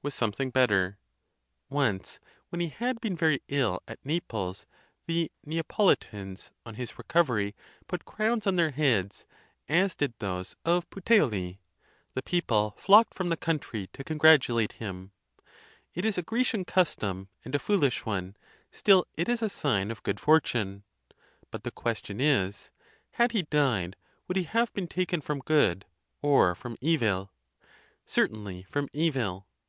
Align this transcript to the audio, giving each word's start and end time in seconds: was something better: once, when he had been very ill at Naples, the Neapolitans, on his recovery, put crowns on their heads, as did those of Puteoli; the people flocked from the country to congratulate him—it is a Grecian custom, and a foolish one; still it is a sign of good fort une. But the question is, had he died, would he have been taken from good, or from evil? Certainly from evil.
was 0.02 0.14
something 0.14 0.50
better: 0.50 0.98
once, 1.70 2.18
when 2.48 2.58
he 2.60 2.70
had 2.70 3.00
been 3.00 3.16
very 3.16 3.38
ill 3.46 3.80
at 3.86 4.04
Naples, 4.04 4.66
the 5.06 5.30
Neapolitans, 5.44 6.50
on 6.64 6.74
his 6.74 6.98
recovery, 6.98 7.54
put 7.86 8.04
crowns 8.04 8.48
on 8.48 8.56
their 8.56 8.72
heads, 8.72 9.26
as 9.68 9.94
did 9.94 10.12
those 10.18 10.56
of 10.64 10.90
Puteoli; 10.90 11.60
the 12.14 12.22
people 12.24 12.74
flocked 12.76 13.14
from 13.14 13.28
the 13.28 13.36
country 13.36 13.86
to 13.92 14.02
congratulate 14.02 14.72
him—it 14.72 16.04
is 16.04 16.18
a 16.18 16.22
Grecian 16.22 16.64
custom, 16.64 17.28
and 17.44 17.54
a 17.54 17.60
foolish 17.60 18.04
one; 18.04 18.36
still 18.72 19.06
it 19.16 19.28
is 19.28 19.40
a 19.40 19.48
sign 19.48 19.92
of 19.92 20.02
good 20.02 20.18
fort 20.18 20.52
une. 20.52 20.82
But 21.52 21.62
the 21.62 21.70
question 21.70 22.20
is, 22.20 22.72
had 23.12 23.30
he 23.30 23.42
died, 23.42 23.94
would 24.26 24.36
he 24.36 24.42
have 24.42 24.74
been 24.74 24.88
taken 24.88 25.20
from 25.20 25.38
good, 25.38 25.84
or 26.22 26.56
from 26.56 26.76
evil? 26.80 27.30
Certainly 28.04 28.64
from 28.68 28.88
evil. 28.92 29.46